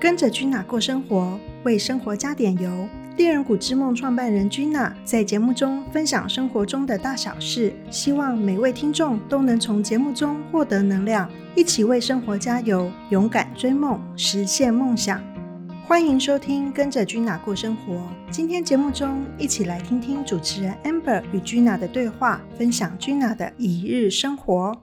[0.00, 2.88] 跟着 Gina 过生活，为生活加点油。
[3.16, 15.20] 猎人谷之梦创办人 Gina 在节目中分享生活中的大小事，希望每位听众都能从节目中获得能量，一起为生活加油，勇敢追梦，实现梦想。
[15.84, 17.94] 欢迎收听《跟着 Gina 过生活》。
[18.30, 24.80] 今天节目中，一起来听听主持人 Amber 与 Gina 的对话，分享 Gina 的一日生活。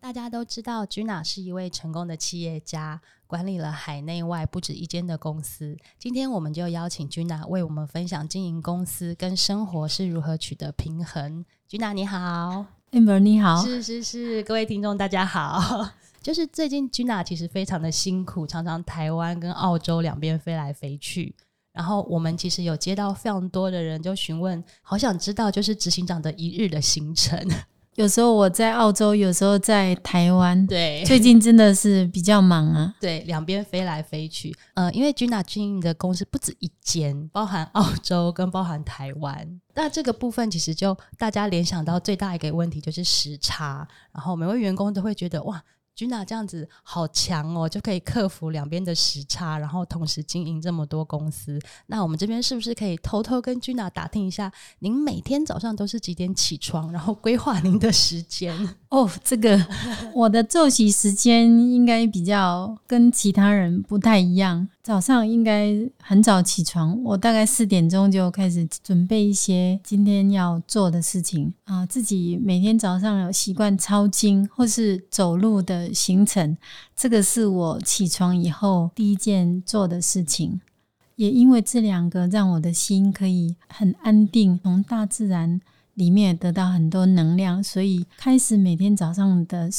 [0.00, 5.76] 大家都知道，Gina 是一位成功的企业家，管理了海内外不止一间的公司。
[5.98, 11.44] 今天，我们就邀请 Gina 为我们分享经营公司跟生活是如何取得平衡。
[11.68, 15.90] Gina 你好，Amber 你好，是是是，各位听众大家好。
[16.22, 21.34] 就是最近 Gina 其实非常的辛苦，常常台湾跟澳洲两边飞来飞去。
[21.72, 27.38] 然后我们其实有接到非常多的人就询问，好想知道就是执行长的一日的行程。
[27.96, 30.66] 有时候我在澳洲，有时候在台湾。
[30.66, 32.94] 对，最近真的是比较忙啊。
[33.00, 34.54] 对，两边飞来飞去。
[34.74, 39.60] 呃，因为 Gina 经营的公司不止一间，包含澳洲跟包含台湾。
[39.74, 45.62] 那这个部分其实就大家联想到最大一个问题就是时差，然后每位员工都会觉得哇。
[45.96, 51.58] 君娜这样子好强哦，就可以克服两边的时差，然后同时经营这么多公司。
[51.86, 58.54] 那我们这边是不是可以偷偷跟君娜打听一下，您每天早上都是几点起床，然后规划您的时间？
[58.90, 59.58] 哦，这个
[60.14, 64.68] 我的作息时间应该比较跟其他人不太一样。
[64.82, 71.84] 早上应该很早起床，我大概四点钟就开始准备一些今天要做的事情啊。
[71.86, 76.56] 自己每天早上有习惯抄经或是走路的行程，
[76.94, 80.60] 这个是我起床以后第一件做的事情。
[81.16, 85.60] 也因为这两个，让我的心可以很安定，从大自然。
[85.96, 89.70] 里面得到很多能量，所以开始每天早上的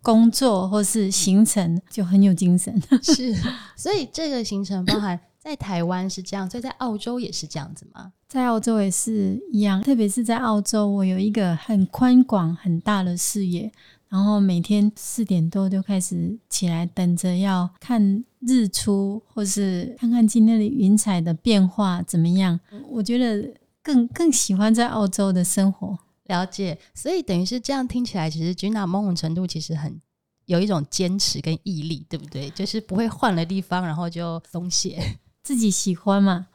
[0.00, 2.82] 工作或是行程就很有精神。
[3.04, 3.36] 是，
[3.76, 8.10] 所以这个行程包含在台湾是这样，所以在澳洲也是这样子吗？
[8.26, 13.70] 在澳洲也是一样，特别是在澳洲，我有一个很宽广很大的视野，
[14.08, 22.58] 然后每天四点多就开始起来，等着要看日出，或是看看今天的云彩的变化怎么样。
[22.90, 23.54] 我觉得。
[23.86, 30.00] 更更喜欢在澳洲的生活，了解，所以等于是这样听起来，其实 Gina 某种程度其实很
[30.46, 32.50] 有一种坚持跟毅力，对不对？
[32.50, 36.48] 就是不会换了地方然后就松懈，自己喜欢嘛。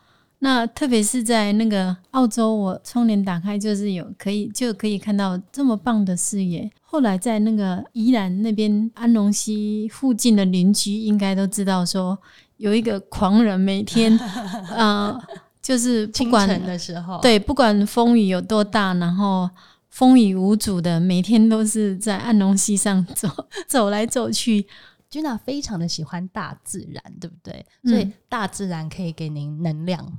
[0.44, 6.70] 那特别是在那个澳洲，我窗帘打开就是有可以就可以看到这么棒的视野。
[6.82, 12.18] 后来在那个宜兰那边安龙溪附近的邻居应该都知道，说
[12.58, 15.18] 有一个狂人每天啊。
[15.62, 19.48] 就是不管的时候，对，不管风雨有多大，然后
[19.90, 23.30] 风雨无阻的，每天都是在暗龙溪上走
[23.70, 24.66] 走来走去。
[25.12, 27.64] Gina 非常的喜欢大自然，对不对？
[27.84, 30.18] 所以大自然可以给您能量。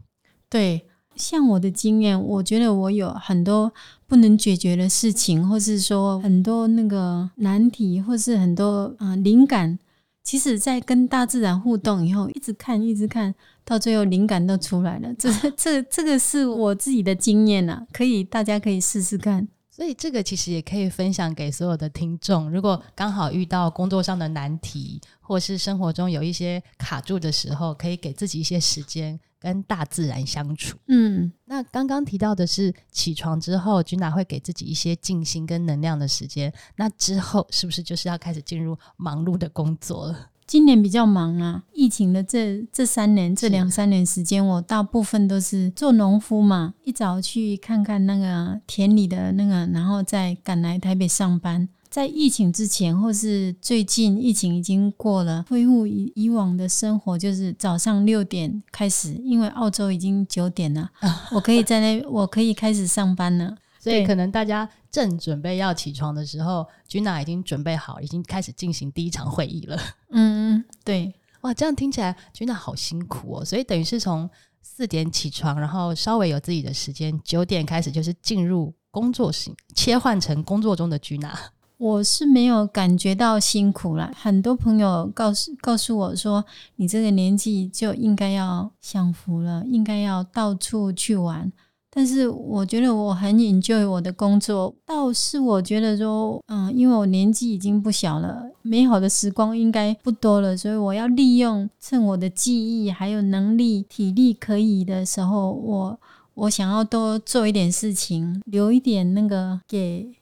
[0.52, 0.86] 对，
[1.16, 3.72] 像我的经验，我觉得我有很多
[4.06, 9.78] 不能解决的事情，或是说很多那个难题，或是很多啊灵感。
[10.22, 15.08] 其实，在跟大自然互动以后，一直看，一直看到最后，灵感都出来了。
[15.14, 19.48] 这、这、这个是我自己的经验呐，可以，大家可以试试看。
[19.70, 22.50] 所以，这个其实也可以分享给所有的听众。
[22.50, 29.18] 如果刚好遇到工作上的难题，或是生活中有一些卡住的时候，可以给自己一些时间。
[29.42, 36.52] 跟大自然相处，嗯，那刚刚提到的是起床之后君娜会给自己一些静心跟能量的时间。
[36.76, 40.28] 那之后是不是就是要开始进入忙碌的工作了？
[40.46, 51.68] 今年比较忙啊，疫情的这这三年，这两三年时间，我大部分都是做农夫嘛，一早去看看那个田里的那个，然后再赶来台北上班。
[51.92, 60.90] 在疫情之前，或是最近疫情已经过了，恢复以以往的生活，就是早上六点开始，因为澳洲已经九点了，
[61.32, 63.54] 我可以在那，我可以开始上班了。
[63.78, 69.78] 所以可能大家正准备要起床的时候，Gina 已经准备好，已经开始进行第一场会议了。
[70.12, 73.44] 嗯，对，哇，这样听起来 Gina 好辛苦哦。
[73.44, 74.30] 所以等于是从
[74.62, 81.34] 四点起床，然后稍微有自己的时间，九点开始就是进入工作型，切换成工作中的 Gina。
[81.82, 84.12] 我是没有感觉到辛苦了。
[84.14, 86.44] 很多朋友告诉告诉我说，
[86.76, 91.52] 你这个年纪就应该要享福了，应该要到处去玩。
[91.90, 106.00] 但是我觉得我很 enjoy 我的工作，倒是我觉得说，嗯，因为我年纪已经不小了，美好的时光应该不多了，所以我要利用趁我的记忆还有能力、体力可以的时候，我
[106.34, 110.12] 我想要多做一点事情，留一点那个给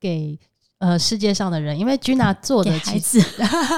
[0.00, 0.38] 给。
[0.80, 3.20] 呃世界上的人，因为 Gina 做的其孩子，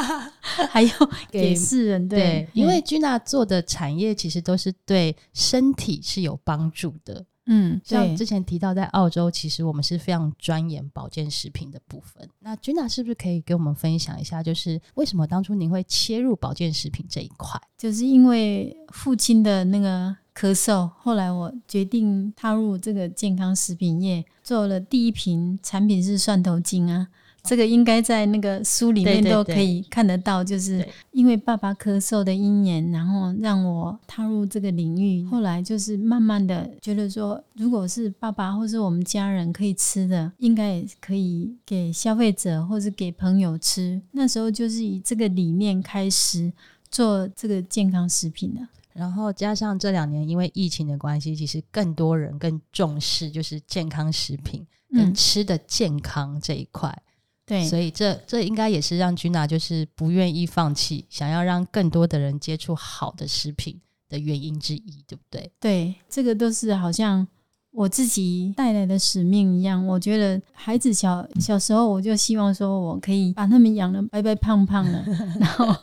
[0.70, 0.90] 还有
[1.31, 7.26] 给给世人，对，因嗯为 Gina 做的产业其实都是对身体是有帮助的。
[7.46, 12.26] 嗯，像之前提到，在澳洲，其实我们是非常钻研保健食品的部分。
[12.38, 17.60] 那 Gina 是不是可以给我们分享一下，就是为什么当初您会切入保健食品这一块？
[17.76, 27.08] 就是因为父亲的那个咳嗽，后来我决定踏入这个健康食品业，做了第一瓶产品是蒜头精啊。
[27.44, 35.26] 这个应该在那个书里面都可以看得到，就是因为爸爸咳嗽的因缘，然后让我踏入这个领域。
[35.26, 44.00] 后来就是慢慢的觉得说，如果是爸爸或是我们家人可以吃的，应该也可以给消费者或是给朋友吃。
[44.12, 46.52] 那时候就是以这个理念开始
[46.93, 48.61] 做这个健康食品的。
[48.94, 57.02] 然后加上这两年因为疫情的关系，其实更多人更重视就是健康食品跟嗯，吃的健康这一块。
[57.44, 65.50] 对，所以这这应该也是让 Gina 就是不愿意放弃，想要让更多的人接触好的食品的原因之一，对不对？
[65.58, 67.26] 对，这个都是好像
[67.72, 69.84] 我自己带来的使命一样。
[69.86, 75.02] 我觉得孩子小小时候，我就希望说我可以把他们养的白白胖胖的，
[75.40, 75.74] 然后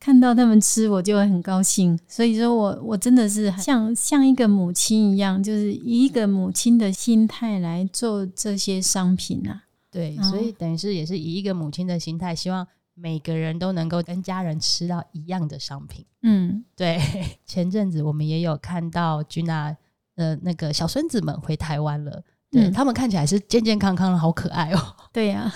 [0.00, 1.98] 看到他们吃，我就会很高兴。
[2.08, 9.62] 所以说我我真的是像像一个母亲一样，就是以一个母亲的心态来做这些商品啊。
[9.92, 16.04] 对，哦所以等于是也是以一个母亲的心态，希望每个人都能够跟家人吃到一样的商品。
[16.22, 17.00] 嗯，对，
[17.46, 19.76] 前阵子我们也有看到 Gina
[20.20, 22.22] 的那个小孙子们回台湾了。
[22.50, 24.96] 对、嗯他们看起来是健健康康的，好可爱哦。
[25.12, 25.50] 对呀、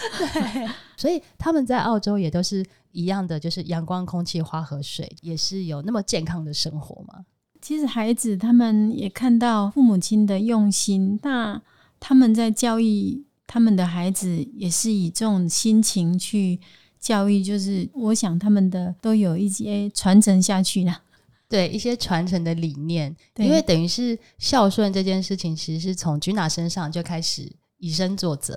[0.96, 7.24] 所以他们在澳洲也都是一样的，就是阳光、空气、花和水，也是有那么健康的生活嘛。
[7.60, 11.60] 其实孩子他们也看到父母亲的用心，那
[11.98, 16.60] 他们在教育他们的孩子，也是以这种心情去
[17.00, 17.42] 教育。
[17.42, 21.00] 就是我想他们的都有一些传承下去了。
[21.48, 28.56] 对一些传承的理念，因为等于是孝顺这件事情，其实是从 Gina 身上就开始以身作则，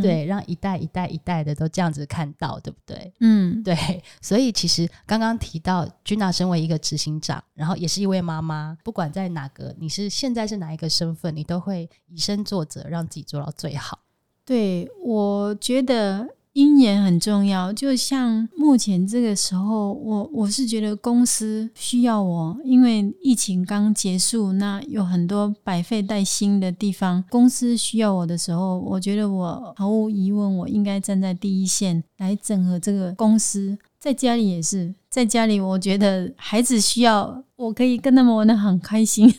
[0.00, 3.12] 对，让一代一代一代的都这样子看到，对不对？
[3.20, 3.76] 嗯，对，
[4.22, 13.98] 所以其实刚刚提到 Gina 身为一个执行长，然后也是一位妈妈，不管在哪个，你是现在是哪一个身份，你都会以身作则，让自己做到最好。
[14.44, 17.72] 对，我觉得因缘很重要。
[17.72, 33.78] 就像目前这个时候，我我是觉得公司需要我，因为疫情刚结束，那有很多百废待兴的地方，公司需要我的时候，我觉得我毫无疑问，我应该站在第一线来整合这个公司。
[34.00, 39.30] 在家里也是，在家里，我觉得孩子需要，我可以跟他们玩的很开心。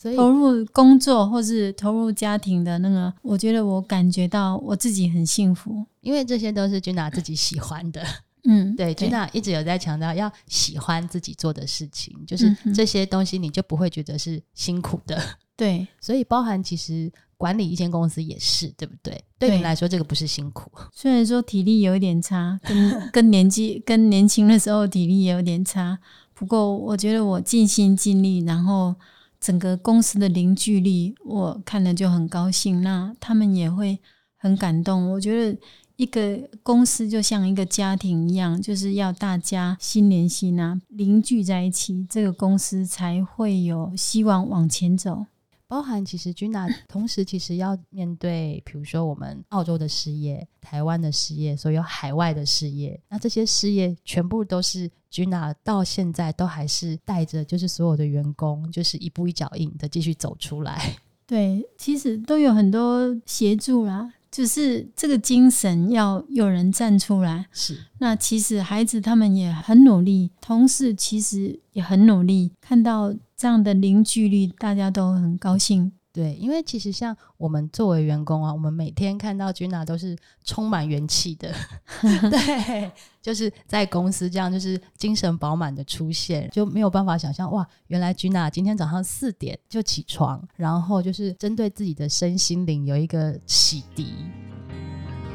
[0.00, 5.84] 所以投入工作或是投入家庭的那个，我觉得我感觉到我自己很幸福。
[6.00, 8.02] 因为这些都是 Gina 自己喜欢的，
[8.44, 15.20] 嗯， 对，Gina 一直有在强调要喜欢自己做的事情，就是这些东西你就不会觉得是辛苦的。
[15.54, 19.12] 对所以包含其实管理一间公司也是，对不对？
[19.38, 20.72] 对对你来说，这个不是辛苦。
[20.90, 25.98] 虽然说体力有一点差，跟跟年纪跟年轻的时候体力也有点差，
[26.32, 28.94] 不过我觉得我尽心尽力，然后
[29.40, 32.82] 整个公司的凝聚力，我看了就很高兴。
[32.82, 33.98] 那他们也会
[34.36, 35.10] 很感动。
[35.12, 35.58] 我觉得
[35.96, 45.26] 一个公司就像一个家庭一样，就是要大家心连心啊，凝聚在一起，这个公司才会有希望往前走。
[45.70, 60.96] 包含其实 Gina 同时其实要面对，比如说我们澳洲的事业、台湾的事业，所有海外的事业，那这些事业全部都是 Gina 到现在都还是带着，就是所有的员工，就是一步一脚印的继续走出来。
[61.24, 67.44] 对，其实都有很多协助啦，就是这个精神要有人站出来。
[67.52, 75.92] 是那其实孩子他们也很努力，同事其实也很努力，看到这样的凝聚力，大家都很高兴。
[76.12, 81.54] 对，因为其实像我们作为员工啊，我们每天看到 Gina 都是充满元气的，
[82.02, 82.90] 对，
[83.22, 94.06] 就是在公司这样，就是精神饱满的出现，就没有办法想象哇，原来 Gina 今天早上四点就起床，然后就是针对自己的身心灵有一个洗涤。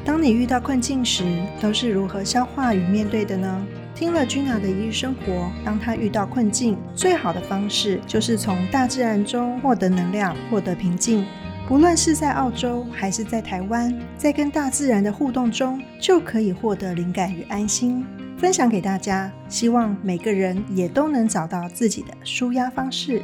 [0.04, 1.24] 当你遇到困境时，
[1.60, 3.66] 都是如何消化与面对的呢？
[3.96, 11.24] 听了君娜的一日生活，当她遇到困境，最好的方式就是从大自然中获得能量，获得平静。
[11.66, 18.04] 不论是在澳洲还是在台湾，在跟大自然的互动中，就可以获得灵感与安心。
[18.36, 23.22] 分享给大家，希望每个人也都能找到自己的舒压方式。